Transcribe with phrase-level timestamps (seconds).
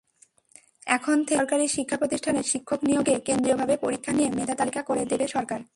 [0.87, 5.61] এখন থেকে বেসরকারি শিক্ষাপ্রতিষ্ঠানে শিক্ষক নিয়োগে কেন্দ্রীয়ভাবে পরীক্ষা নিয়ে মেধাতালিকা করে দেবে সরকার।